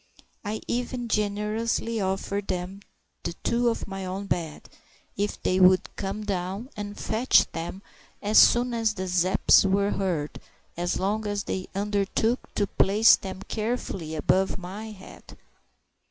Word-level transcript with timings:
I 0.43 0.61
even 0.67 1.07
generously 1.09 2.01
offered 2.01 2.47
them 2.47 2.79
the 3.21 3.33
two 3.43 3.69
off 3.69 3.85
my 3.85 4.03
own 4.03 4.25
bed, 4.25 4.67
if 5.15 5.39
they 5.43 5.59
would 5.59 5.95
come 5.95 6.23
down 6.23 6.71
and 6.75 6.97
fetch 6.99 7.45
them 7.51 7.83
as 8.19 8.39
soon 8.39 8.73
as 8.73 8.95
the 8.95 9.05
Zepps 9.05 9.63
were 9.63 9.91
heard, 9.91 10.39
so 10.83 10.99
long 10.99 11.27
as 11.27 11.43
they 11.43 11.67
undertook 11.75 12.51
to 12.55 12.65
place 12.65 13.15
them 13.15 13.43
carefully 13.47 14.15
above 14.15 14.57
my 14.57 14.87
head. 14.89 15.37